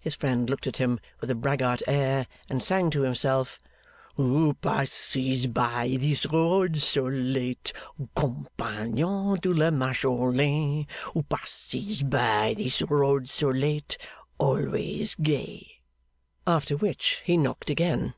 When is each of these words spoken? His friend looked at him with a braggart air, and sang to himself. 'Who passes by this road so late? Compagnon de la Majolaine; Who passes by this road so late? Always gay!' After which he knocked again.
His 0.00 0.14
friend 0.14 0.48
looked 0.48 0.66
at 0.66 0.78
him 0.78 0.98
with 1.20 1.30
a 1.30 1.34
braggart 1.34 1.82
air, 1.86 2.26
and 2.48 2.62
sang 2.62 2.88
to 2.88 3.02
himself. 3.02 3.60
'Who 4.14 4.54
passes 4.54 5.46
by 5.46 5.98
this 6.00 6.24
road 6.24 6.78
so 6.78 7.04
late? 7.08 7.74
Compagnon 8.16 9.38
de 9.40 9.50
la 9.50 9.68
Majolaine; 9.68 10.86
Who 11.12 11.22
passes 11.24 12.02
by 12.02 12.54
this 12.56 12.80
road 12.88 13.28
so 13.28 13.48
late? 13.50 13.98
Always 14.38 15.14
gay!' 15.16 15.82
After 16.46 16.74
which 16.74 17.20
he 17.26 17.36
knocked 17.36 17.68
again. 17.68 18.14